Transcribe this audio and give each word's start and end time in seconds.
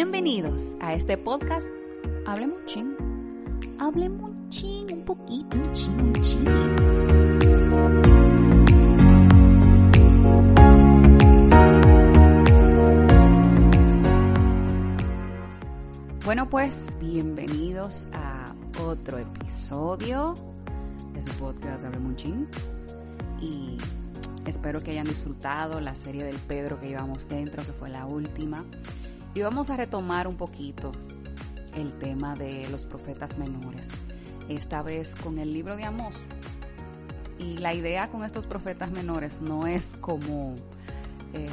Bienvenidos 0.00 0.76
a 0.78 0.94
este 0.94 1.18
podcast. 1.18 1.66
Hablemos 2.24 2.64
ching. 2.66 2.94
Hablemos 3.80 4.30
ching, 4.48 4.86
un 4.92 5.04
poquito, 5.04 5.56
un 5.56 5.72
ching, 5.72 6.00
un 6.00 6.12
ching. 6.22 6.44
Bueno, 16.24 16.48
pues 16.48 16.96
bienvenidos 17.00 18.06
a 18.12 18.54
otro 18.80 19.18
episodio 19.18 20.34
de 21.12 21.22
su 21.24 21.32
podcast 21.40 21.82
Hablemos 21.82 22.14
Ching. 22.14 22.46
Y 23.40 23.78
espero 24.46 24.80
que 24.80 24.92
hayan 24.92 25.08
disfrutado 25.08 25.80
la 25.80 25.96
serie 25.96 26.22
del 26.22 26.36
Pedro 26.36 26.78
que 26.78 26.86
llevamos 26.86 27.28
dentro, 27.28 27.64
que 27.66 27.72
fue 27.72 27.88
la 27.88 28.06
última. 28.06 28.64
Y 29.38 29.42
vamos 29.42 29.70
a 29.70 29.76
retomar 29.76 30.26
un 30.26 30.36
poquito 30.36 30.90
el 31.76 31.96
tema 32.00 32.34
de 32.34 32.68
los 32.70 32.86
profetas 32.86 33.38
menores, 33.38 33.88
esta 34.48 34.82
vez 34.82 35.14
con 35.14 35.38
el 35.38 35.52
libro 35.52 35.76
de 35.76 35.84
Amós. 35.84 36.20
Y 37.38 37.58
la 37.58 37.72
idea 37.72 38.08
con 38.08 38.24
estos 38.24 38.48
profetas 38.48 38.90
menores 38.90 39.40
no 39.40 39.68
es 39.68 39.96
como 40.00 40.56
eh, 41.34 41.48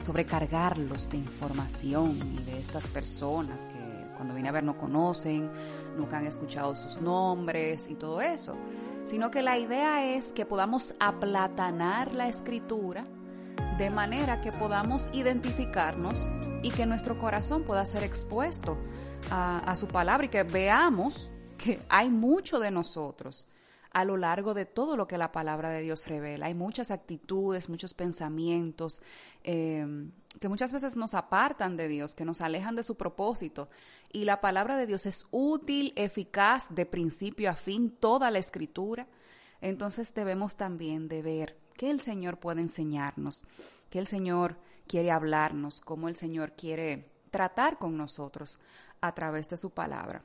sobrecargarlos 0.00 1.08
de 1.08 1.16
información 1.16 2.18
y 2.38 2.42
de 2.44 2.60
estas 2.60 2.86
personas 2.88 3.64
que 3.64 4.14
cuando 4.16 4.34
viene 4.34 4.50
a 4.50 4.52
ver 4.52 4.64
no 4.64 4.76
conocen, 4.76 5.50
nunca 5.96 6.18
han 6.18 6.26
escuchado 6.26 6.74
sus 6.74 7.00
nombres 7.00 7.86
y 7.88 7.94
todo 7.94 8.20
eso, 8.20 8.54
sino 9.06 9.30
que 9.30 9.40
la 9.40 9.56
idea 9.56 10.14
es 10.14 10.32
que 10.32 10.44
podamos 10.44 10.94
aplatanar 11.00 12.14
la 12.14 12.28
escritura 12.28 13.04
de 13.78 13.90
manera 13.90 14.40
que 14.40 14.52
podamos 14.52 15.08
identificarnos 15.12 16.28
y 16.62 16.70
que 16.70 16.84
nuestro 16.86 17.18
corazón 17.18 17.64
pueda 17.64 17.86
ser 17.86 18.02
expuesto 18.02 18.76
a, 19.30 19.74
su 19.76 19.88
palabra 19.88 20.26
y 20.26 20.28
que 20.28 20.42
veamos 20.42 21.30
que 21.56 21.80
hay 21.88 22.10
mucho 22.10 22.58
de 22.58 22.70
nosotros 22.70 23.46
a 23.90 24.04
lo 24.04 24.16
largo 24.16 24.52
de 24.54 24.66
todo 24.66 24.96
lo 24.96 25.06
que 25.06 25.16
la 25.18 25.32
palabra 25.32 25.70
de 25.70 25.82
Dios 25.82 26.06
revela. 26.06 26.46
Hay 26.46 26.54
muchas 26.54 26.90
actitudes, 26.90 27.68
muchos 27.68 27.94
pensamientos 27.94 29.00
eh, 29.44 29.86
que 30.40 30.48
muchas 30.48 30.72
veces 30.72 30.96
nos 30.96 31.14
apartan 31.14 31.76
de 31.76 31.88
Dios, 31.88 32.14
que 32.14 32.24
nos 32.24 32.40
alejan 32.40 32.74
de 32.74 32.82
su 32.82 32.96
propósito. 32.96 33.68
Y 34.10 34.24
la 34.24 34.40
palabra 34.40 34.76
de 34.76 34.86
Dios 34.86 35.06
es 35.06 35.26
útil, 35.30 35.92
eficaz, 35.96 36.74
de 36.74 36.86
principio 36.86 37.50
a 37.50 37.54
fin, 37.54 37.90
toda 37.90 38.30
la 38.30 38.38
escritura. 38.38 39.06
Entonces 39.60 40.12
debemos 40.14 40.56
también 40.56 41.08
de 41.08 41.22
ver 41.22 41.61
que 41.76 41.90
el 41.90 42.00
Señor 42.00 42.38
puede 42.38 42.60
enseñarnos, 42.60 43.42
que 43.90 43.98
el 43.98 44.06
Señor 44.06 44.56
quiere 44.86 45.10
hablarnos, 45.10 45.80
cómo 45.80 46.08
el 46.08 46.16
Señor 46.16 46.52
quiere 46.52 47.10
tratar 47.30 47.78
con 47.78 47.96
nosotros 47.96 48.58
a 49.00 49.14
través 49.14 49.48
de 49.48 49.56
su 49.56 49.70
palabra. 49.70 50.22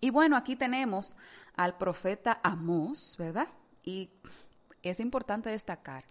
Y 0.00 0.10
bueno, 0.10 0.36
aquí 0.36 0.56
tenemos 0.56 1.14
al 1.56 1.76
profeta 1.76 2.40
Amós, 2.42 3.16
¿verdad? 3.18 3.48
Y 3.82 4.10
es 4.82 5.00
importante 5.00 5.50
destacar 5.50 6.04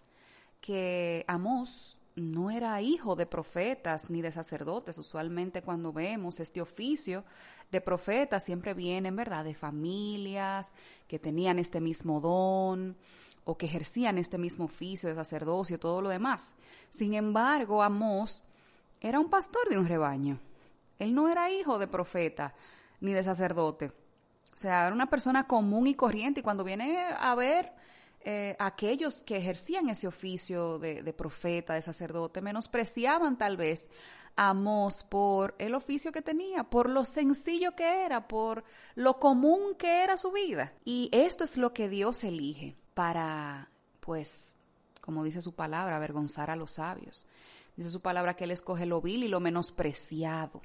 que 0.60 1.24
Amós 1.28 2.00
no 2.16 2.50
era 2.50 2.80
hijo 2.80 3.16
de 3.16 3.26
profetas 3.26 4.08
ni 4.08 4.22
de 4.22 4.32
sacerdotes. 4.32 4.98
Usualmente 4.98 5.62
cuando 5.62 5.92
vemos 5.92 6.40
este 6.40 6.60
oficio 6.60 7.24
de 7.70 7.80
profetas 7.80 8.44
siempre 8.44 8.72
vienen, 8.72 9.16
¿verdad?, 9.16 9.44
de 9.44 9.54
familias 9.54 10.72
que 11.08 11.18
tenían 11.18 11.58
este 11.58 11.80
mismo 11.80 12.20
don 12.20 12.96
o 13.44 13.56
que 13.56 13.66
ejercían 13.66 14.18
este 14.18 14.38
mismo 14.38 14.64
oficio 14.64 15.08
de 15.08 15.14
sacerdocio, 15.14 15.78
todo 15.78 16.00
lo 16.00 16.08
demás. 16.08 16.54
Sin 16.90 17.14
embargo, 17.14 17.82
Amós 17.82 18.42
era 19.00 19.20
un 19.20 19.28
pastor 19.28 19.68
de 19.68 19.78
un 19.78 19.86
rebaño. 19.86 20.38
Él 20.98 21.14
no 21.14 21.28
era 21.28 21.50
hijo 21.50 21.78
de 21.78 21.86
profeta 21.86 22.54
ni 23.00 23.12
de 23.12 23.22
sacerdote. 23.22 23.92
O 24.54 24.56
sea, 24.56 24.86
era 24.86 24.94
una 24.94 25.10
persona 25.10 25.46
común 25.46 25.86
y 25.86 25.94
corriente 25.94 26.40
y 26.40 26.42
cuando 26.42 26.64
viene 26.64 26.98
a 27.18 27.34
ver 27.34 27.72
eh, 28.20 28.56
aquellos 28.58 29.22
que 29.22 29.36
ejercían 29.36 29.90
ese 29.90 30.06
oficio 30.06 30.78
de, 30.78 31.12
profeta, 31.12 31.74
de 31.74 31.82
sacerdote, 31.82 32.40
menospreciaban 32.40 33.36
tal 33.36 33.56
vez 33.56 33.90
a 34.36 34.50
Amós 34.50 35.04
por 35.04 35.54
el 35.58 35.74
oficio 35.74 36.12
que 36.12 36.22
tenía, 36.22 36.64
por 36.64 36.88
lo 36.88 37.04
sencillo 37.04 37.76
que 37.76 38.04
era, 38.04 38.26
por 38.26 38.64
lo 38.94 39.18
común 39.18 39.74
que 39.76 40.02
era 40.02 40.16
su 40.16 40.32
vida. 40.32 40.72
Y 40.84 41.10
esto 41.12 41.44
es 41.44 41.58
lo 41.58 41.74
que 41.74 41.88
Dios 41.88 42.24
elige 42.24 42.76
para, 42.94 43.68
pues, 44.00 44.54
como 45.00 45.24
dice 45.24 45.42
su 45.42 45.52
palabra, 45.52 45.96
avergonzar 45.96 46.50
a 46.50 46.56
los 46.56 46.72
sabios. 46.72 47.26
Dice 47.76 47.90
su 47.90 48.00
palabra 48.00 48.34
que 48.34 48.44
Él 48.44 48.52
escoge 48.52 48.86
lo 48.86 49.00
vil 49.00 49.24
y 49.24 49.28
lo 49.28 49.40
menospreciado 49.40 50.62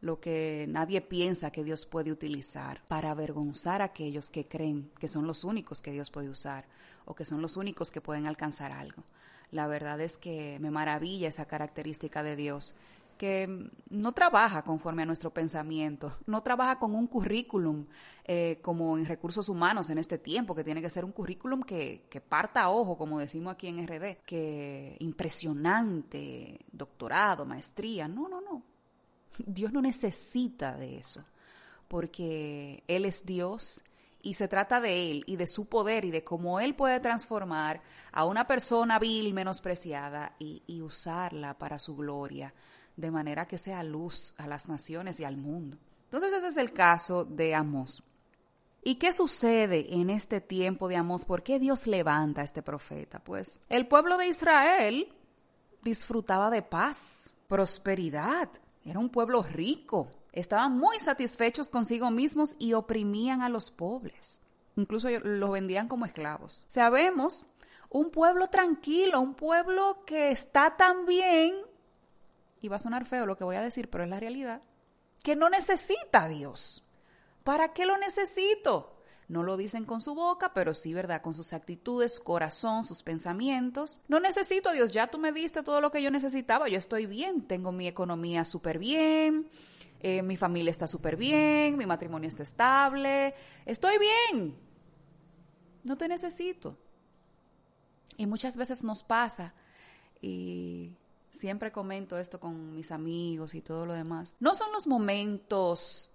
lo 0.00 0.20
que 0.20 0.66
nadie 0.68 1.00
piensa 1.00 1.50
que 1.50 1.64
Dios 1.64 1.86
puede 1.86 2.12
utilizar 2.12 2.82
para 2.86 3.10
avergonzar 3.10 3.82
a 3.82 3.86
aquellos 3.86 4.30
que 4.30 4.46
creen 4.46 4.90
que 4.98 5.08
son 5.08 5.26
los 5.26 5.44
únicos 5.44 5.80
que 5.80 5.90
Dios 5.90 6.10
puede 6.10 6.28
usar 6.28 6.66
o 7.04 7.14
que 7.14 7.24
son 7.24 7.42
los 7.42 7.56
únicos 7.56 7.90
que 7.90 8.00
pueden 8.00 8.26
alcanzar 8.26 8.70
algo. 8.70 9.02
La 9.50 9.66
verdad 9.66 10.00
es 10.00 10.16
que 10.16 10.58
me 10.60 10.70
maravilla 10.70 11.28
esa 11.28 11.46
característica 11.46 12.22
de 12.22 12.36
Dios, 12.36 12.74
que 13.18 13.70
no 13.90 14.12
trabaja 14.12 14.62
conforme 14.62 15.02
a 15.02 15.06
nuestro 15.06 15.30
pensamiento, 15.30 16.16
no 16.26 16.42
trabaja 16.42 16.78
con 16.78 16.94
un 16.94 17.06
currículum 17.06 17.86
eh, 18.24 18.58
como 18.62 18.96
en 18.96 19.04
recursos 19.04 19.48
humanos 19.50 19.90
en 19.90 19.98
este 19.98 20.16
tiempo, 20.16 20.54
que 20.54 20.64
tiene 20.64 20.80
que 20.80 20.88
ser 20.88 21.04
un 21.04 21.12
currículum 21.12 21.62
que, 21.62 22.06
que 22.08 22.20
parta 22.22 22.62
a 22.62 22.70
ojo, 22.70 22.96
como 22.96 23.18
decimos 23.18 23.52
aquí 23.52 23.66
en 23.66 23.86
RD, 23.86 24.24
que 24.24 24.96
impresionante, 25.00 26.64
doctorado, 26.72 27.44
maestría, 27.44 28.08
no, 28.08 28.28
no, 28.28 28.40
no. 28.40 28.62
Dios 29.38 29.72
no 29.72 29.82
necesita 29.82 30.76
de 30.76 30.98
eso, 30.98 31.24
porque 31.88 32.82
Él 32.88 33.04
es 33.04 33.26
Dios 33.26 33.82
y 34.20 34.34
se 34.34 34.48
trata 34.48 34.80
de 34.80 35.10
Él 35.10 35.24
y 35.26 35.36
de 35.36 35.46
su 35.46 35.66
poder 35.66 36.04
y 36.04 36.10
de 36.10 36.24
cómo 36.24 36.60
Él 36.60 36.74
puede 36.74 37.00
transformar 37.00 37.82
a 38.12 38.24
una 38.24 38.46
persona 38.46 38.98
vil, 38.98 39.32
menospreciada 39.32 40.34
y, 40.38 40.62
y 40.66 40.82
usarla 40.82 41.56
para 41.56 41.78
su 41.78 41.96
gloria, 41.96 42.52
de 42.98 43.10
manera 43.12 43.46
que 43.46 43.58
sea 43.58 43.82
luz 43.84 44.34
a 44.36 44.48
las 44.48 44.68
naciones 44.68 45.20
y 45.20 45.24
al 45.24 45.36
mundo. 45.36 45.78
Entonces 46.04 46.32
ese 46.32 46.48
es 46.48 46.56
el 46.56 46.72
caso 46.72 47.24
de 47.24 47.54
Amós. 47.54 48.02
¿Y 48.82 48.96
qué 48.96 49.12
sucede 49.12 49.94
en 49.94 50.10
este 50.10 50.40
tiempo 50.40 50.88
de 50.88 50.96
Amós? 50.96 51.24
¿Por 51.24 51.42
qué 51.42 51.58
Dios 51.60 51.86
levanta 51.86 52.40
a 52.40 52.44
este 52.44 52.60
profeta? 52.60 53.20
Pues 53.20 53.58
el 53.68 53.86
pueblo 53.86 54.18
de 54.18 54.26
Israel 54.26 55.14
disfrutaba 55.82 56.50
de 56.50 56.62
paz, 56.62 57.30
prosperidad, 57.46 58.48
era 58.84 58.98
un 58.98 59.10
pueblo 59.10 59.42
rico. 59.42 60.08
Estaban 60.32 60.76
muy 60.76 60.98
satisfechos 60.98 61.68
consigo 61.68 62.10
mismos 62.10 62.56
y 62.58 62.72
oprimían 62.72 63.42
a 63.42 63.48
los 63.48 63.70
pobres. 63.70 64.42
Incluso 64.76 65.08
los 65.10 65.50
vendían 65.50 65.88
como 65.88 66.04
esclavos. 66.04 66.64
Sabemos 66.68 67.46
un 67.90 68.10
pueblo 68.10 68.48
tranquilo, 68.48 69.20
un 69.20 69.34
pueblo 69.34 70.04
que 70.04 70.30
está 70.30 70.76
tan 70.76 71.06
bien, 71.06 71.54
y 72.60 72.68
va 72.68 72.76
a 72.76 72.80
sonar 72.80 73.04
feo 73.04 73.26
lo 73.26 73.36
que 73.36 73.44
voy 73.44 73.56
a 73.56 73.62
decir, 73.62 73.90
pero 73.90 74.04
es 74.04 74.10
la 74.10 74.20
realidad, 74.20 74.62
que 75.22 75.36
no 75.36 75.48
necesita 75.48 76.24
a 76.24 76.28
Dios. 76.28 76.84
¿Para 77.44 77.72
qué 77.72 77.86
lo 77.86 77.96
necesito? 77.98 78.94
No 79.28 79.42
lo 79.42 79.58
dicen 79.58 79.84
con 79.84 80.00
su 80.00 80.14
boca, 80.14 80.54
pero 80.54 80.72
sí, 80.72 80.94
¿verdad? 80.94 81.20
Con 81.20 81.34
sus 81.34 81.52
actitudes, 81.52 82.18
corazón, 82.18 82.84
sus 82.84 83.02
pensamientos. 83.02 84.00
No 84.08 84.20
necesito 84.20 84.70
a 84.70 84.72
Dios, 84.72 84.90
ya 84.90 85.08
tú 85.08 85.18
me 85.18 85.32
diste 85.32 85.62
todo 85.62 85.82
lo 85.82 85.90
que 85.90 86.02
yo 86.02 86.10
necesitaba, 86.10 86.68
yo 86.68 86.78
estoy 86.78 87.06
bien, 87.06 87.42
tengo 87.42 87.70
mi 87.70 87.86
economía 87.86 88.46
súper 88.46 88.78
bien, 88.78 89.50
eh, 90.00 90.22
mi 90.22 90.36
familia 90.38 90.70
está 90.70 90.86
súper 90.86 91.16
bien, 91.16 91.76
mi 91.76 91.84
matrimonio 91.84 92.28
está 92.28 92.42
estable, 92.42 93.34
estoy 93.66 93.96
bien. 93.98 94.56
No 95.84 95.98
te 95.98 96.08
necesito. 96.08 96.78
Y 98.16 98.26
muchas 98.26 98.56
veces 98.56 98.82
nos 98.82 99.02
pasa, 99.02 99.54
y 100.20 100.96
siempre 101.30 101.72
comento 101.72 102.18
esto 102.18 102.40
con 102.40 102.74
mis 102.74 102.90
amigos 102.90 103.54
y 103.54 103.60
todo 103.60 103.86
lo 103.86 103.92
demás, 103.92 104.34
no 104.40 104.54
son 104.54 104.72
los 104.72 104.86
momentos 104.86 106.10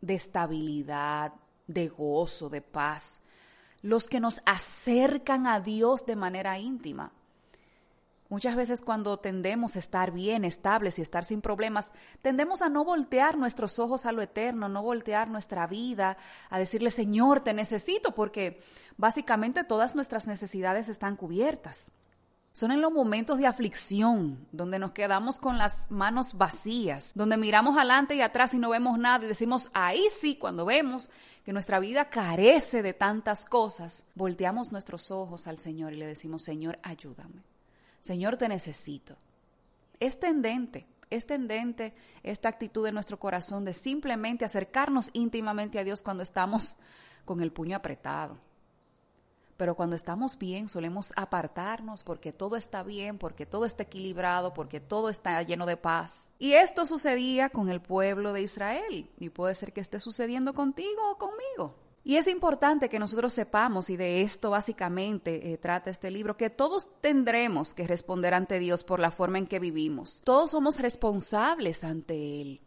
de 0.00 0.14
estabilidad, 0.14 1.32
de 1.66 1.88
gozo, 1.88 2.48
de 2.48 2.62
paz, 2.62 3.20
los 3.82 4.06
que 4.06 4.20
nos 4.20 4.40
acercan 4.44 5.46
a 5.46 5.60
Dios 5.60 6.06
de 6.06 6.16
manera 6.16 6.58
íntima, 6.58 7.12
Muchas 8.30 8.54
veces 8.54 8.82
cuando 8.82 9.18
tendemos 9.18 9.74
a 9.74 9.80
estar 9.80 10.12
bien, 10.12 10.44
estables 10.44 11.00
y 11.00 11.02
estar 11.02 11.24
sin 11.24 11.42
problemas, 11.42 11.90
tendemos 12.22 12.62
a 12.62 12.68
no 12.68 12.84
voltear 12.84 13.36
nuestros 13.36 13.80
ojos 13.80 14.06
a 14.06 14.12
lo 14.12 14.22
eterno, 14.22 14.68
no 14.68 14.84
voltear 14.84 15.28
nuestra 15.28 15.66
vida, 15.66 16.16
a 16.48 16.60
decirle, 16.60 16.92
Señor, 16.92 17.40
te 17.40 17.52
necesito, 17.52 18.14
porque 18.14 18.62
básicamente 18.96 19.64
todas 19.64 19.96
nuestras 19.96 20.28
necesidades 20.28 20.88
están 20.88 21.16
cubiertas. 21.16 21.90
Son 22.52 22.72
en 22.72 22.80
los 22.80 22.92
momentos 22.92 23.38
de 23.38 23.46
aflicción, 23.46 24.46
donde 24.50 24.78
nos 24.78 24.90
quedamos 24.90 25.38
con 25.38 25.56
las 25.56 25.90
manos 25.90 26.34
vacías, 26.34 27.12
donde 27.14 27.36
miramos 27.36 27.76
adelante 27.76 28.16
y 28.16 28.22
atrás 28.22 28.54
y 28.54 28.58
no 28.58 28.70
vemos 28.70 28.98
nada 28.98 29.24
y 29.24 29.28
decimos, 29.28 29.70
ahí 29.72 30.08
sí, 30.10 30.36
cuando 30.36 30.64
vemos 30.64 31.10
que 31.44 31.52
nuestra 31.52 31.78
vida 31.78 32.10
carece 32.10 32.82
de 32.82 32.92
tantas 32.92 33.44
cosas, 33.44 34.04
volteamos 34.14 34.72
nuestros 34.72 35.10
ojos 35.10 35.46
al 35.46 35.58
Señor 35.58 35.92
y 35.92 35.96
le 35.96 36.06
decimos, 36.06 36.42
Señor, 36.42 36.78
ayúdame. 36.82 37.42
Señor, 38.00 38.36
te 38.36 38.48
necesito. 38.48 39.16
Es 40.00 40.18
tendente, 40.18 40.86
es 41.08 41.26
tendente 41.26 41.94
esta 42.22 42.48
actitud 42.48 42.84
de 42.84 42.92
nuestro 42.92 43.18
corazón 43.18 43.64
de 43.64 43.74
simplemente 43.74 44.44
acercarnos 44.44 45.10
íntimamente 45.12 45.78
a 45.78 45.84
Dios 45.84 46.02
cuando 46.02 46.22
estamos 46.22 46.76
con 47.24 47.40
el 47.40 47.52
puño 47.52 47.76
apretado. 47.76 48.38
Pero 49.60 49.74
cuando 49.74 49.94
estamos 49.94 50.38
bien 50.38 50.70
solemos 50.70 51.12
apartarnos 51.16 52.02
porque 52.02 52.32
todo 52.32 52.56
está 52.56 52.82
bien, 52.82 53.18
porque 53.18 53.44
todo 53.44 53.66
está 53.66 53.82
equilibrado, 53.82 54.54
porque 54.54 54.80
todo 54.80 55.10
está 55.10 55.42
lleno 55.42 55.66
de 55.66 55.76
paz. 55.76 56.32
Y 56.38 56.54
esto 56.54 56.86
sucedía 56.86 57.50
con 57.50 57.68
el 57.68 57.82
pueblo 57.82 58.32
de 58.32 58.40
Israel 58.40 59.10
y 59.18 59.28
puede 59.28 59.54
ser 59.54 59.74
que 59.74 59.82
esté 59.82 60.00
sucediendo 60.00 60.54
contigo 60.54 61.10
o 61.10 61.18
conmigo. 61.18 61.74
Y 62.02 62.16
es 62.16 62.26
importante 62.26 62.88
que 62.88 62.98
nosotros 62.98 63.34
sepamos, 63.34 63.90
y 63.90 63.98
de 63.98 64.22
esto 64.22 64.48
básicamente 64.48 65.52
eh, 65.52 65.58
trata 65.58 65.90
este 65.90 66.10
libro, 66.10 66.38
que 66.38 66.48
todos 66.48 66.88
tendremos 67.02 67.74
que 67.74 67.86
responder 67.86 68.32
ante 68.32 68.60
Dios 68.60 68.82
por 68.82 68.98
la 68.98 69.10
forma 69.10 69.36
en 69.36 69.46
que 69.46 69.58
vivimos. 69.58 70.22
Todos 70.24 70.52
somos 70.52 70.80
responsables 70.80 71.84
ante 71.84 72.40
Él. 72.40 72.62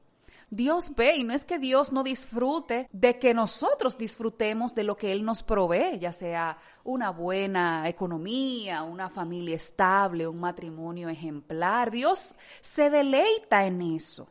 Dios 0.56 0.94
ve 0.96 1.18
y 1.18 1.24
no 1.24 1.34
es 1.34 1.46
que 1.46 1.58
Dios 1.58 1.92
no 1.92 2.04
disfrute 2.04 2.88
de 2.92 3.18
que 3.18 3.34
nosotros 3.34 3.98
disfrutemos 3.98 4.76
de 4.76 4.84
lo 4.84 4.96
que 4.96 5.12
Él 5.12 5.26
nos 5.26 5.42
provee, 5.42 5.98
ya 6.00 6.12
sea 6.12 6.60
una 6.84 7.10
buena 7.10 7.90
economía, 7.90 8.84
una 8.84 9.10
familia 9.10 9.56
estable, 9.56 10.28
un 10.28 10.40
matrimonio 10.40 11.10
ejemplar. 11.10 11.90
Dios 11.90 12.36
se 12.62 12.92
deleita 12.92 13.66
en 13.66 13.82
eso. 13.82 14.28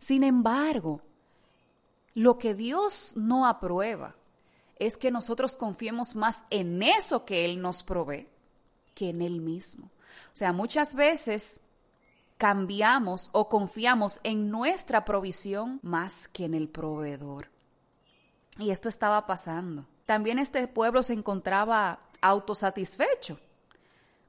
Sin 0.00 0.24
embargo, 0.24 1.02
lo 2.14 2.36
que 2.36 2.54
Dios 2.54 3.12
no 3.14 3.46
aprueba 3.46 4.16
es 4.76 4.96
que 4.96 5.12
nosotros 5.12 5.54
confiemos 5.54 6.16
más 6.16 6.42
en 6.50 6.82
eso 6.82 7.24
que 7.24 7.44
Él 7.44 7.62
nos 7.62 7.84
provee 7.84 8.26
que 8.92 9.10
en 9.10 9.22
Él 9.22 9.40
mismo. 9.40 9.86
O 10.32 10.36
sea, 10.36 10.52
muchas 10.52 10.96
veces 10.96 11.60
cambiamos 12.38 13.28
o 13.32 13.48
confiamos 13.48 14.20
en 14.22 14.50
nuestra 14.50 15.04
provisión 15.04 15.80
más 15.82 16.28
que 16.28 16.44
en 16.44 16.54
el 16.54 16.68
proveedor. 16.68 17.50
Y 18.58 18.70
esto 18.70 18.88
estaba 18.88 19.26
pasando. 19.26 19.86
También 20.06 20.38
este 20.38 20.66
pueblo 20.66 21.02
se 21.02 21.12
encontraba 21.12 22.00
autosatisfecho 22.20 23.38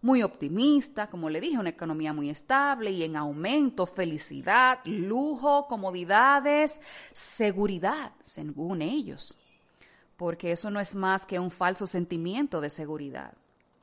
muy 0.01 0.23
optimista, 0.23 1.09
como 1.09 1.29
le 1.29 1.41
dije, 1.41 1.57
una 1.57 1.69
economía 1.69 2.13
muy 2.13 2.29
estable 2.29 2.91
y 2.91 3.03
en 3.03 3.15
aumento, 3.15 3.85
felicidad, 3.85 4.79
lujo, 4.85 5.67
comodidades, 5.67 6.79
seguridad, 7.11 8.13
según 8.23 8.81
ellos, 8.81 9.37
porque 10.15 10.51
eso 10.51 10.69
no 10.69 10.79
es 10.79 10.95
más 10.95 11.25
que 11.25 11.39
un 11.39 11.51
falso 11.51 11.85
sentimiento 11.85 12.61
de 12.61 12.69
seguridad. 12.69 13.33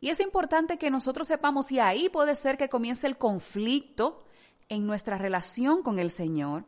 Y 0.07 0.11
es 0.11 0.21
importante 0.21 0.79
que 0.79 0.89
nosotros 0.89 1.27
sepamos, 1.27 1.73
y 1.73 1.81
ahí 1.81 2.09
puede 2.09 2.37
ser 2.37 2.57
que 2.57 2.69
comience 2.69 3.09
el 3.09 3.19
conflicto 3.19 4.23
en 4.69 4.87
nuestra 4.87 5.19
relación 5.19 5.83
con 5.83 5.99
el 5.99 6.13
Señor, 6.13 6.63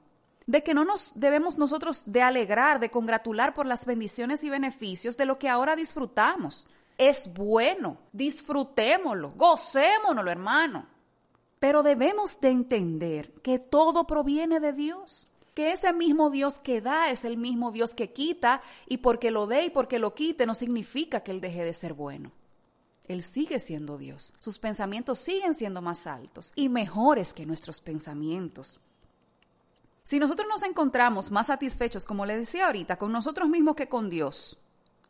de 0.49 0.65
que 0.65 0.75
no 0.75 0.85
nos 0.85 1.13
debemos 1.15 1.57
nosotros 1.57 2.03
de 2.05 2.21
alegrar, 2.21 2.81
de 2.81 2.91
congratular 2.91 3.55
por 3.55 3.65
las 3.65 3.87
bendiciones 3.87 4.43
y 4.43 4.51
beneficios 4.51 5.17
de 5.17 5.25
lo 5.25 5.39
que 5.39 5.49
ahora 5.49 5.77
disfrutamos 5.77 6.67
es 6.99 7.33
bueno, 7.33 7.99
disfrutémoslo, 8.13 9.31
gocémonoslo, 9.37 10.33
hermano. 10.33 10.87
Pero 11.61 11.85
debemos 11.85 12.41
de 12.41 12.49
entender 12.49 13.35
que 13.35 13.61
todo 13.61 14.05
proviene 14.09 14.59
de 14.59 14.73
Dios, 14.73 15.29
que 15.55 15.71
ese 15.71 15.93
mismo 15.93 16.31
Dios 16.31 16.59
que 16.59 16.81
da 16.81 17.11
es 17.11 17.25
el 17.25 17.37
mismo 17.37 17.71
Dios 17.71 17.95
que 17.95 18.13
quita, 18.13 18.63
y 18.89 18.97
porque 18.97 19.31
lo 19.31 19.47
dé 19.47 19.67
y 19.67 19.71
porque 19.71 20.01
lo 20.01 20.13
quite 20.17 20.45
no 20.45 20.57
significa 20.57 21.21
que 21.21 21.31
Él 21.31 21.41
deje 21.41 21.63
de 21.63 21.73
ser 21.73 21.95
bueno. 21.95 22.33
Él 23.09 23.23
sigue 23.23 23.59
siendo 23.59 23.99
Dios. 23.99 24.35
Sus 24.39 24.59
pensamientos 24.59 25.19
siguen 25.19 25.55
siendo 25.55 25.83
más 25.83 26.07
altos 26.07 26.53
y 26.55 26.69
mejores 26.69 27.33
que 27.33 27.47
nuestros 27.47 27.81
pensamientos. 27.81 28.79
Si 30.05 30.19
nosotros 30.19 30.47
nos 30.49 30.63
encontramos 30.63 31.31
más 31.31 31.47
satisfechos, 31.47 32.05
como 32.05 32.25
le 32.25 32.37
decía 32.37 32.67
ahorita, 32.67 32.97
con 32.97 33.13
nosotros 33.13 33.49
mismos 33.49 33.77
que 33.77 33.89
con 33.89 34.09
Dios, 34.09 34.59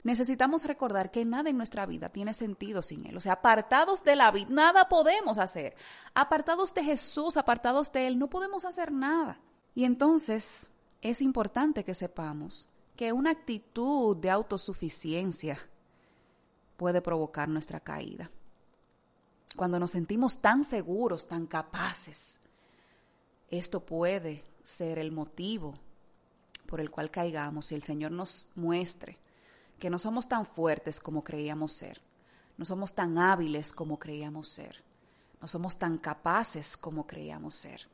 necesitamos 0.03 0.65
recordar 0.65 1.11
que 1.11 1.25
nada 1.25 1.51
en 1.51 1.57
nuestra 1.57 1.87
vida 1.87 2.09
tiene 2.09 2.35
sentido 2.35 2.83
sin 2.83 3.07
Él. 3.07 3.17
O 3.17 3.21
sea, 3.21 3.35
apartados 3.35 4.03
de 4.05 4.17
la 4.17 4.31
vida, 4.31 4.49
nada 4.51 4.89
podemos 4.89 5.39
hacer. 5.39 5.77
Apartados 6.15 6.75
de 6.75 6.83
Jesús, 6.85 7.37
apartados 7.37 7.93
de 7.93 8.07
Él, 8.07 8.19
no 8.19 8.29
podemos 8.29 8.65
hacer 8.65 8.91
nada. 8.91 9.41
Y 9.75 9.85
entonces 9.85 10.73
es 11.01 11.23
importante 11.23 11.85
que 11.85 11.95
sepamos 11.95 12.69
que 12.97 13.13
una 13.13 13.31
actitud 13.31 14.17
de 14.17 14.31
autosuficiencia 14.31 15.59
puede 16.79 17.03
provocar 17.03 17.49
nuestra 17.49 17.81
caída. 17.81 18.31
Cuando 19.57 19.81
nos 19.81 19.91
sentimos 19.91 20.39
tan 20.41 20.63
seguros, 20.63 21.27
tan 21.27 21.47
capaces, 21.47 22.41
esto 23.51 23.85
puede 23.85 24.45
ser 24.63 25.01
el 25.01 25.11
motivo 25.11 25.75
por 26.67 26.81
el 26.81 26.91
cual 26.91 27.11
caigamos 27.11 27.73
y 27.73 27.75
el 27.75 27.83
Señor 27.83 28.13
nos 28.13 28.47
muestre 28.55 29.19
que 29.81 29.91
no 29.91 29.99
somos 29.99 30.29
tan 30.29 30.47
fuertes 30.47 31.01
como 31.01 31.25
creíamos 31.25 31.73
ser, 31.73 32.01
no 32.57 32.65
somos 32.65 32.95
tan 32.95 33.19
hábiles 33.19 33.73
como 33.73 33.99
creíamos 33.99 34.47
ser, 34.49 34.85
no 35.41 35.49
somos 35.49 35.79
tan 35.79 35.99
capaces 35.99 36.77
como 36.77 37.09
creíamos 37.09 37.57
ser. 37.57 37.89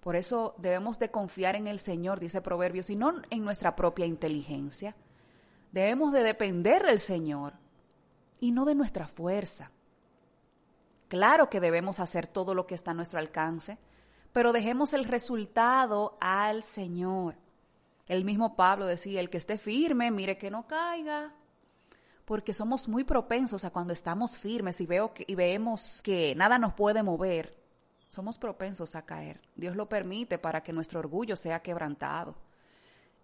Por 0.00 0.14
eso 0.14 0.54
debemos 0.58 0.98
de 0.98 1.10
confiar 1.10 1.56
en 1.56 1.68
el 1.68 1.80
Señor, 1.80 2.20
dice 2.20 2.42
Proverbios, 2.42 2.90
y 2.90 2.96
no 2.96 3.14
en 3.30 3.44
nuestra 3.44 3.76
propia 3.76 4.04
inteligencia. 4.04 4.94
Debemos 5.72 6.12
de 6.12 6.22
depender 6.22 6.84
del 6.84 6.98
Señor 6.98 7.54
y 8.40 8.52
no 8.52 8.64
de 8.64 8.74
nuestra 8.74 9.06
fuerza. 9.06 9.70
Claro 11.08 11.50
que 11.50 11.60
debemos 11.60 12.00
hacer 12.00 12.26
todo 12.26 12.54
lo 12.54 12.66
que 12.66 12.74
está 12.74 12.92
a 12.92 12.94
nuestro 12.94 13.18
alcance, 13.18 13.78
pero 14.32 14.52
dejemos 14.52 14.94
el 14.94 15.04
resultado 15.04 16.16
al 16.20 16.62
Señor. 16.64 17.36
El 18.06 18.24
mismo 18.24 18.56
Pablo 18.56 18.86
decía, 18.86 19.20
el 19.20 19.30
que 19.30 19.38
esté 19.38 19.58
firme, 19.58 20.10
mire 20.10 20.38
que 20.38 20.50
no 20.50 20.66
caiga, 20.66 21.34
porque 22.24 22.54
somos 22.54 22.88
muy 22.88 23.04
propensos 23.04 23.64
a 23.64 23.70
cuando 23.70 23.92
estamos 23.92 24.38
firmes 24.38 24.80
y, 24.80 24.86
veo 24.86 25.12
que, 25.12 25.24
y 25.26 25.34
vemos 25.34 26.00
que 26.02 26.34
nada 26.36 26.58
nos 26.58 26.74
puede 26.74 27.02
mover, 27.02 27.60
somos 28.08 28.38
propensos 28.38 28.94
a 28.94 29.02
caer. 29.02 29.40
Dios 29.56 29.76
lo 29.76 29.88
permite 29.88 30.38
para 30.38 30.62
que 30.62 30.72
nuestro 30.72 31.00
orgullo 31.00 31.36
sea 31.36 31.60
quebrantado 31.60 32.36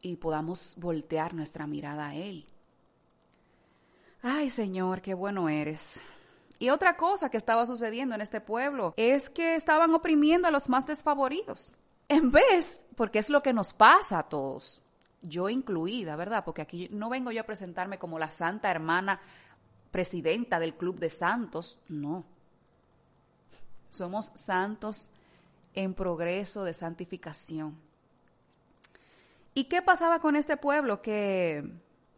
y 0.01 0.17
podamos 0.17 0.75
voltear 0.77 1.35
nuestra 1.35 1.67
mirada 1.67 2.09
a 2.09 2.15
Él. 2.15 2.47
Ay 4.29 4.51
Señor, 4.51 5.03
qué 5.03 5.15
bueno 5.15 5.49
eres. 5.49 6.03
Y 6.59 6.71
otra 6.71 6.97
cosa 6.97 7.31
que 7.31 7.37
estaba 7.37 7.65
sucediendo 7.65 8.17
en 8.17 8.21
este 8.21 8.41
pueblo 8.41 8.93
es 8.97 9.31
que 9.31 9.55
estaban 9.55 9.95
oprimiendo 9.95 10.49
a 10.49 10.51
los 10.51 10.69
más 10.69 10.85
desfavoridos. 10.85 11.73
En 12.09 12.33
vez, 12.33 12.85
porque 12.97 13.21
es 13.21 13.31
lo 13.31 13.41
que 13.45 13.53
nos 13.53 13.73
pasa 13.73 14.19
a 14.19 14.29
todos, 14.29 14.83
yo 15.23 15.49
incluida, 15.49 16.17
¿verdad? 16.17 16.45
Porque 16.45 16.63
aquí 16.63 16.89
no 16.91 17.09
vengo 17.09 17.31
yo 17.31 17.41
a 17.41 17.47
presentarme 17.47 18.01
como 18.01 18.19
la 18.19 18.33
santa 18.33 18.69
hermana 18.69 19.21
presidenta 19.93 20.59
del 20.59 20.75
Club 20.75 20.99
de 20.99 21.11
Santos, 21.11 21.79
no. 21.87 22.25
Somos 23.91 24.33
santos 24.35 25.09
en 25.73 25.95
progreso 25.95 26.65
de 26.65 26.75
santificación. 26.75 27.79
¿Y 29.55 29.65
qué 29.67 29.83
pasaba 29.83 30.19
con 30.19 30.35
este 30.35 30.57
pueblo? 30.57 31.01
Que 31.01 31.63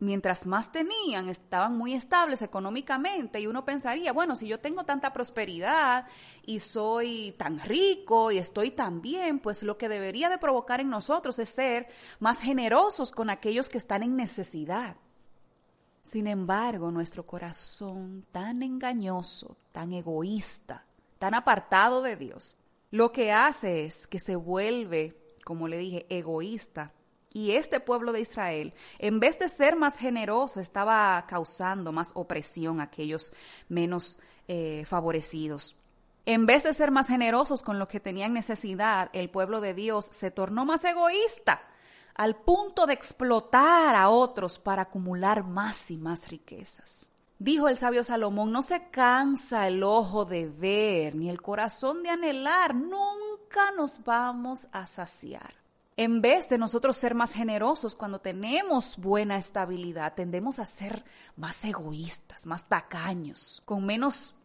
mientras 0.00 0.46
más 0.46 0.72
tenían, 0.72 1.28
estaban 1.28 1.76
muy 1.76 1.94
estables 1.94 2.42
económicamente 2.42 3.40
y 3.40 3.46
uno 3.46 3.64
pensaría, 3.64 4.12
bueno, 4.12 4.36
si 4.36 4.46
yo 4.46 4.60
tengo 4.60 4.84
tanta 4.84 5.12
prosperidad 5.12 6.06
y 6.46 6.60
soy 6.60 7.34
tan 7.36 7.60
rico 7.60 8.30
y 8.30 8.38
estoy 8.38 8.70
tan 8.70 9.02
bien, 9.02 9.40
pues 9.40 9.62
lo 9.62 9.76
que 9.76 9.88
debería 9.88 10.28
de 10.28 10.38
provocar 10.38 10.80
en 10.80 10.90
nosotros 10.90 11.38
es 11.38 11.48
ser 11.48 11.88
más 12.20 12.38
generosos 12.38 13.10
con 13.10 13.30
aquellos 13.30 13.68
que 13.68 13.78
están 13.78 14.02
en 14.02 14.16
necesidad. 14.16 14.96
Sin 16.02 16.26
embargo, 16.26 16.90
nuestro 16.90 17.26
corazón 17.26 18.24
tan 18.32 18.62
engañoso, 18.62 19.56
tan 19.72 19.92
egoísta, 19.92 20.84
tan 21.18 21.34
apartado 21.34 22.00
de 22.02 22.16
Dios, 22.16 22.56
lo 22.90 23.12
que 23.12 23.32
hace 23.32 23.84
es 23.84 24.06
que 24.06 24.18
se 24.18 24.36
vuelve, 24.36 25.20
como 25.44 25.68
le 25.68 25.76
dije, 25.76 26.06
egoísta 26.08 26.94
y 27.32 27.52
este 27.52 27.80
pueblo 27.80 28.12
de 28.12 28.20
Israel, 28.20 28.74
en 28.98 29.20
vez 29.20 29.38
de 29.38 29.48
ser 29.48 29.76
más 29.76 29.96
generoso, 29.96 30.60
estaba 30.60 31.24
causando 31.28 31.92
más 31.92 32.12
opresión 32.14 32.80
a 32.80 32.84
aquellos 32.84 33.32
menos 33.68 34.18
eh, 34.46 34.84
favorecidos. 34.86 35.76
En 36.26 36.46
vez 36.46 36.64
de 36.64 36.74
ser 36.74 36.90
más 36.90 37.08
generosos 37.08 37.62
con 37.62 37.78
los 37.78 37.88
que 37.88 38.00
tenían 38.00 38.32
necesidad, 38.32 39.10
el 39.12 39.30
pueblo 39.30 39.60
de 39.60 39.74
Dios 39.74 40.06
se 40.10 40.30
tornó 40.30 40.64
más 40.64 40.84
egoísta 40.84 41.62
al 42.14 42.36
punto 42.36 42.86
de 42.86 42.94
explotar 42.94 43.94
a 43.94 44.10
otros 44.10 44.58
para 44.58 44.82
acumular 44.82 45.44
más 45.44 45.90
y 45.90 45.96
más 45.96 46.28
riquezas. 46.28 47.12
Dijo 47.38 47.68
el 47.68 47.78
sabio 47.78 48.02
Salomón, 48.02 48.50
no 48.50 48.62
se 48.62 48.90
cansa 48.90 49.68
el 49.68 49.84
ojo 49.84 50.24
de 50.24 50.48
ver 50.48 51.14
ni 51.14 51.30
el 51.30 51.40
corazón 51.40 52.02
de 52.02 52.10
anhelar, 52.10 52.74
nunca 52.74 53.70
nos 53.76 54.02
vamos 54.02 54.66
a 54.72 54.86
saciar. 54.86 55.54
En 55.98 56.22
vez 56.22 56.48
de 56.48 56.58
nosotros 56.58 56.96
ser 56.96 57.16
más 57.16 57.32
generosos 57.32 57.96
cuando 57.96 58.20
tenemos 58.20 58.96
buena 58.98 59.36
estabilidad, 59.36 60.14
tendemos 60.14 60.60
a 60.60 60.64
ser 60.64 61.04
más 61.34 61.64
egoístas, 61.64 62.46
más 62.46 62.68
tacaños, 62.68 63.60
con 63.64 63.84
menos 63.84 64.36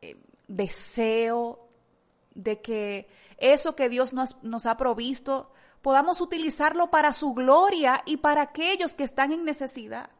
eh, 0.00 0.16
deseo 0.46 1.66
de 2.36 2.62
que 2.62 3.08
eso 3.36 3.74
que 3.74 3.88
Dios 3.88 4.12
nos, 4.12 4.40
nos 4.44 4.64
ha 4.66 4.76
provisto 4.76 5.50
podamos 5.82 6.20
utilizarlo 6.20 6.88
para 6.88 7.12
su 7.12 7.34
gloria 7.34 8.02
y 8.06 8.18
para 8.18 8.42
aquellos 8.42 8.94
que 8.94 9.02
están 9.02 9.32
en 9.32 9.44
necesidad. 9.44 10.10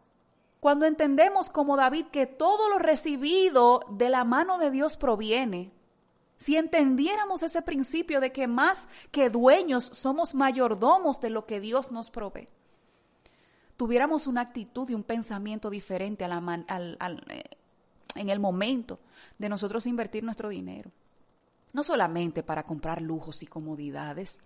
Cuando 0.59 0.87
entendemos 0.87 1.49
como 1.49 1.77
David 1.77 2.07
que 2.07 2.27
todo 2.27 2.69
lo 2.71 2.81
recibido 2.81 3.83
de 3.89 4.11
la 4.11 4.25
mano 4.25 4.59
de 4.59 4.73
Dios 4.73 4.97
proviene, 4.97 5.76
si 6.37 6.57
entendiéramos 6.57 7.43
ese 7.43 7.63
principio 7.63 8.21
de 8.21 8.33
que 8.33 8.47
más 8.47 8.89
que 9.11 9.31
dueños 9.31 9.85
somos 9.85 10.35
mayordomos 10.35 11.21
de 11.21 11.31
lo 11.31 11.47
que 11.47 11.61
Dios 11.61 11.91
nos 11.91 12.11
provee, 12.11 12.49
tuviéramos 13.77 14.27
una 14.27 14.43
actitud 14.43 14.89
y 14.89 14.95
un 14.95 15.03
pensamiento 15.03 15.71
diferente 15.71 16.25
eh, 16.27 17.45
en 18.15 18.29
el 18.29 18.41
momento 18.41 18.99
de 19.39 19.49
nosotros 19.49 19.87
invertir 19.87 20.25
nuestro 20.25 20.49
dinero. 20.49 20.91
No 21.73 21.83
solamente 21.85 22.43
para 22.43 22.65
comprar 22.65 23.03
lujos 23.03 23.43
y 23.43 23.47
comodidades, 23.47 24.41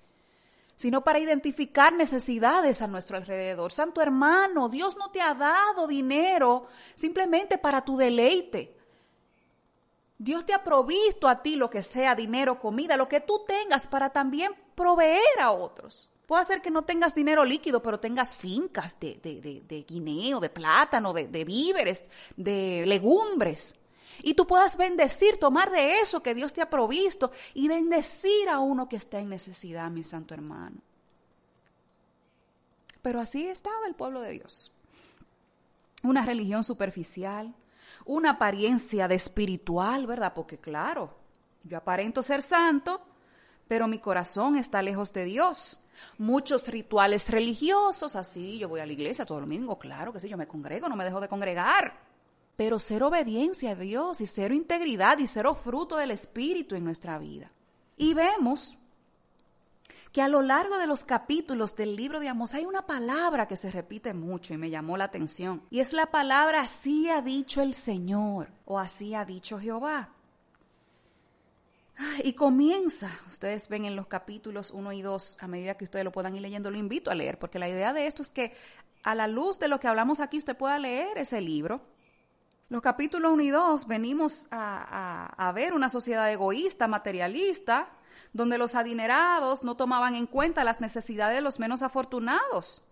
sino 0.75 1.02
para 1.02 1.18
identificar 1.18 1.92
necesidades 1.92 2.82
a 2.82 2.87
nuestro 2.87 3.16
alrededor. 3.16 3.70
Santo 3.70 4.00
hermano, 4.00 4.68
Dios 4.68 4.97
no 4.97 5.11
te 5.11 5.20
ha 5.20 5.35
dado 5.35 5.87
dinero 5.87 6.66
simplemente 6.94 7.59
para 7.59 7.85
tu 7.85 7.97
deleite. 7.97 8.79
Dios 10.20 10.44
te 10.44 10.52
ha 10.52 10.62
provisto 10.62 11.28
a 11.28 11.40
ti 11.42 11.56
lo 11.56 11.70
que 11.70 11.80
sea 11.80 12.14
dinero, 12.14 12.60
comida, 12.60 12.98
lo 12.98 13.08
que 13.08 13.20
tú 13.20 13.42
tengas 13.46 13.86
para 13.86 14.10
también 14.10 14.52
proveer 14.74 15.40
a 15.40 15.50
otros. 15.50 16.10
Puede 16.26 16.44
ser 16.44 16.60
que 16.60 16.68
no 16.70 16.82
tengas 16.82 17.14
dinero 17.14 17.42
líquido, 17.42 17.82
pero 17.82 17.98
tengas 17.98 18.36
fincas 18.36 19.00
de, 19.00 19.18
de 19.18 19.82
guineo, 19.88 20.38
de 20.38 20.50
plátano, 20.50 21.14
de 21.14 21.44
víveres, 21.44 22.04
de 22.36 22.84
legumbres. 22.86 23.74
Y 24.22 24.34
tú 24.34 24.46
puedas 24.46 24.76
bendecir, 24.76 25.38
tomar 25.38 25.70
de 25.70 26.00
eso 26.00 26.22
que 26.22 26.34
Dios 26.34 26.52
te 26.52 26.60
ha 26.60 26.68
provisto 26.68 27.32
y 27.54 27.66
bendecir 27.68 28.50
a 28.50 28.60
uno 28.60 28.90
que 28.90 28.96
está 28.96 29.20
en 29.20 29.30
necesidad, 29.30 29.90
mi 29.90 30.04
santo 30.04 30.34
hermano. 30.34 30.82
Pero 33.00 33.20
así 33.20 33.48
estaba 33.48 33.86
el 33.88 33.94
pueblo 33.94 34.20
de 34.20 34.32
Dios. 34.32 34.70
Una 36.02 36.26
religión 36.26 36.62
superficial, 36.62 37.54
una 38.04 38.30
apariencia 38.30 39.09
de 39.09 39.14
espiritual, 39.14 40.06
¿verdad? 40.06 40.32
Porque 40.35 40.59
claro, 40.59 41.16
yo 41.64 41.78
aparento 41.78 42.23
ser 42.23 42.42
santo, 42.42 43.00
pero 43.68 43.87
mi 43.88 43.99
corazón 43.99 44.56
está 44.56 44.82
lejos 44.82 45.12
de 45.12 45.25
Dios. 45.25 45.80
Muchos 46.18 46.68
rituales 46.68 47.28
religiosos, 47.28 48.16
así, 48.16 48.59
yo 48.59 48.68
voy 48.68 48.80
a 48.80 48.87
la 48.87 48.92
iglesia 48.92 49.26
todo 49.26 49.40
domingo, 49.40 49.78
claro 49.78 50.12
que 50.12 50.20
sí, 50.20 50.28
yo 50.28 50.37
me 50.37 50.49
congrego, 50.49 50.88
no 50.88 50.97
me 50.97 51.04
dejo 51.04 51.20
de 51.20 51.28
congregar 51.28 52.11
pero 52.61 52.78
cero 52.78 53.06
obediencia 53.06 53.70
a 53.70 53.75
Dios 53.75 54.20
y 54.20 54.26
cero 54.26 54.52
integridad 54.52 55.16
y 55.16 55.26
cero 55.26 55.54
fruto 55.54 55.97
del 55.97 56.11
Espíritu 56.11 56.75
en 56.75 56.85
nuestra 56.85 57.18
vida. 57.18 57.50
Y 57.97 58.12
vemos 58.12 58.76
que 60.12 60.22
a 60.22 60.28
lo 60.28 60.42
largo 60.42 60.78
de 60.78 60.86
los 60.86 61.04
capítulos 61.04 61.76
del 61.76 61.94
libro 61.94 62.20
de 62.20 62.28
Amos 62.28 62.54
hay 62.54 62.64
una 62.64 62.86
palabra 62.86 63.46
que 63.46 63.56
se 63.56 63.70
repite 63.70 64.12
mucho 64.12 64.54
y 64.54 64.58
me 64.58 64.70
llamó 64.70 64.96
la 64.96 65.04
atención. 65.04 65.62
Y 65.70 65.80
es 65.80 65.92
la 65.92 66.06
palabra 66.06 66.62
así 66.62 67.08
ha 67.08 67.22
dicho 67.22 67.62
el 67.62 67.74
Señor 67.74 68.48
o 68.64 68.78
así 68.78 69.14
ha 69.14 69.24
dicho 69.24 69.58
Jehová. 69.58 70.10
Y 72.24 72.32
comienza, 72.32 73.10
ustedes 73.30 73.68
ven 73.68 73.84
en 73.84 73.94
los 73.94 74.06
capítulos 74.06 74.70
1 74.70 74.92
y 74.92 75.02
2, 75.02 75.36
a 75.40 75.46
medida 75.46 75.76
que 75.76 75.84
ustedes 75.84 76.04
lo 76.04 76.12
puedan 76.12 76.34
ir 76.34 76.40
leyendo, 76.40 76.70
lo 76.70 76.78
invito 76.78 77.10
a 77.10 77.14
leer, 77.14 77.38
porque 77.38 77.58
la 77.58 77.68
idea 77.68 77.92
de 77.92 78.06
esto 78.06 78.22
es 78.22 78.30
que 78.30 78.54
a 79.02 79.14
la 79.14 79.28
luz 79.28 79.58
de 79.58 79.68
lo 79.68 79.78
que 79.78 79.86
hablamos 79.86 80.18
aquí 80.18 80.38
usted 80.38 80.56
pueda 80.56 80.78
leer 80.78 81.18
ese 81.18 81.40
libro 81.40 81.82
los 82.70 82.82
capítulos 82.82 83.32
1 83.32 83.42
y 83.42 83.50
2 83.50 83.88
venimos 83.88 84.46
a, 84.52 85.52
ver 85.52 85.72
una 85.72 85.88
sociedad 85.88 86.30
egoísta, 86.30 86.86
materialista, 86.86 87.90
donde 88.32 88.58
los 88.58 88.75
adinerados 88.75 89.62
no 89.62 89.76
tomaban 89.76 90.14
en 90.14 90.26
cuenta 90.26 90.64
las 90.64 90.80
necesidades 90.80 91.37
de 91.37 91.42
los 91.42 91.58
menos 91.58 91.82
afortunados. 91.82 92.82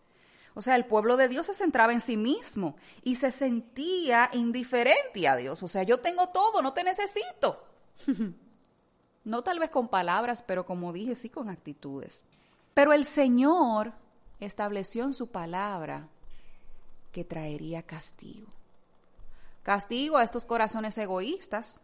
O 0.54 0.62
sea, 0.62 0.74
el 0.74 0.86
pueblo 0.86 1.16
de 1.16 1.28
Dios 1.28 1.46
se 1.46 1.54
centraba 1.54 1.92
en 1.92 2.00
sí 2.00 2.16
mismo 2.16 2.76
y 3.04 3.14
se 3.14 3.30
sentía 3.30 4.28
indiferente 4.32 5.28
a 5.28 5.36
Dios. 5.36 5.62
O 5.62 5.68
sea, 5.68 5.84
yo 5.84 6.00
tengo 6.00 6.30
todo, 6.30 6.62
no 6.62 6.72
te 6.72 6.82
necesito. 6.82 7.64
no 9.24 9.42
tal 9.42 9.60
vez 9.60 9.70
con 9.70 9.88
palabras, 9.88 10.42
pero 10.42 10.66
como 10.66 10.92
dije, 10.92 11.14
sí 11.14 11.28
con 11.28 11.48
actitudes. 11.48 12.24
Pero 12.74 12.92
el 12.92 13.04
Señor 13.04 13.92
estableció 14.40 15.04
en 15.04 15.14
su 15.14 15.28
palabra 15.28 16.08
que 17.12 17.24
traería 17.24 17.82
castigo. 17.82 18.48
Castigo 19.62 20.16
a 20.16 20.24
estos 20.24 20.44
corazones 20.44 20.96
egoístas 20.98 21.78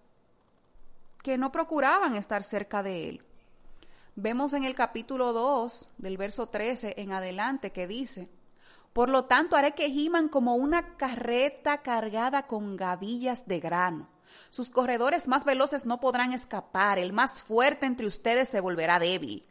que 1.23 1.39
no 1.39 1.53
procuraban 1.53 2.17
estar 2.17 2.43
cerca 2.43 2.83
de 2.83 3.09
Él. 3.09 3.27
Vemos 4.17 4.53
en 4.53 4.63
el 4.63 4.77
capítulo 4.77 5.33
2 5.33 5.89
del 5.99 6.17
verso 6.17 6.49
13 6.49 6.95
en 6.99 7.11
adelante 7.11 7.73
que 7.73 7.89
dice, 7.89 8.29
por 8.93 9.09
lo 9.09 9.25
tanto 9.25 9.57
haré 9.57 9.73
que 9.73 9.91
giman 9.91 10.29
como 10.29 10.55
una 10.55 10.97
carreta 10.97 11.83
cargada 11.83 12.47
con 12.47 12.77
gavillas 12.77 13.49
de 13.49 13.59
grano. 13.59 14.09
Sus 14.51 14.71
corredores 14.71 15.27
más 15.27 15.45
veloces 15.45 15.85
no 15.85 15.99
podrán 15.99 16.33
escapar, 16.33 17.01
el 17.01 17.13
más 17.13 17.43
fuerte 17.43 17.87
entre 17.87 18.07
ustedes 18.07 18.49
se 18.49 18.61
volverá 18.61 19.01
débil. 19.01 19.49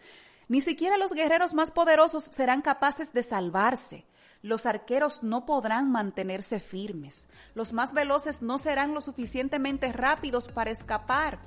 Ni 0.47 0.61
siquiera 0.61 0.97
los 0.97 1.11
guerreros 1.11 1.53
más 1.53 1.71
poderosos 1.71 2.23
serán 2.23 2.61
capaces 2.61 3.11
de 3.11 3.23
salvarse. 3.23 4.05
Los 4.41 4.65
arqueros 4.65 5.23
no 5.23 5.45
podrán 5.45 5.91
mantenerse 5.91 6.61
firmes. 6.61 7.27
Los 7.53 7.73
más 7.73 7.91
veloces 7.91 8.41
no 8.41 8.57
serán 8.57 8.93
lo 8.93 9.01
suficientemente 9.01 9.91
rápidos 9.91 10.47
para 10.47 10.71
escapar. 10.71 11.39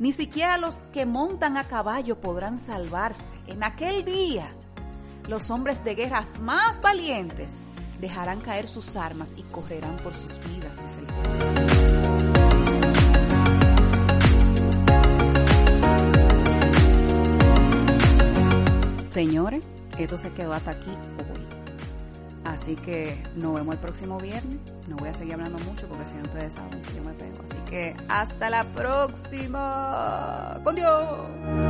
Ni 0.00 0.14
siquiera 0.14 0.56
los 0.56 0.76
que 0.94 1.04
montan 1.04 1.58
a 1.58 1.64
caballo 1.64 2.18
podrán 2.22 2.58
salvarse. 2.58 3.36
En 3.46 3.62
aquel 3.62 4.02
día, 4.02 4.46
los 5.28 5.50
hombres 5.50 5.84
de 5.84 5.94
guerras 5.94 6.40
más 6.40 6.80
valientes 6.80 7.58
dejarán 8.00 8.40
caer 8.40 8.66
sus 8.66 8.96
armas 8.96 9.34
y 9.36 9.42
correrán 9.42 9.96
por 9.96 10.14
sus 10.14 10.40
vidas. 10.48 10.78
Señores, 19.10 19.68
esto 19.98 20.16
se 20.16 20.32
quedó 20.32 20.54
hasta 20.54 20.70
aquí 20.70 20.96
Así 22.60 22.74
que 22.74 23.16
nos 23.36 23.54
vemos 23.54 23.74
el 23.74 23.80
próximo 23.80 24.18
viernes. 24.18 24.58
No 24.86 24.96
voy 24.96 25.08
a 25.08 25.14
seguir 25.14 25.34
hablando 25.34 25.58
mucho 25.60 25.88
porque 25.88 26.04
si 26.04 26.12
no 26.12 26.22
ustedes 26.22 26.54
saben 26.54 26.82
que 26.82 26.94
yo 26.94 27.02
me 27.02 27.12
pego. 27.14 27.38
Así 27.42 27.70
que 27.70 27.96
hasta 28.08 28.50
la 28.50 28.64
próxima. 28.64 30.60
Con 30.62 30.74
Dios. 30.74 31.69